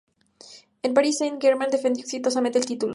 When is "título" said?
2.65-2.89